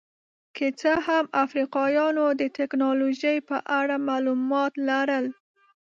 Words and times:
که 0.55 0.65
څه 0.79 0.91
هم 1.07 1.25
افریقایانو 1.43 2.23
د 2.39 2.41
ټکنالوژۍ 2.57 3.37
په 3.49 3.57
اړه 3.79 3.95
معلومات 4.09 4.73
لرل. 4.87 5.25